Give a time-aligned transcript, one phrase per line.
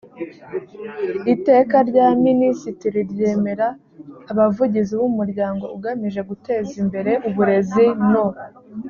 [1.33, 3.67] iteka rya minisitiri ryemera
[4.31, 8.25] abavugizi b umuryango ugamije guteza imbere uburezi no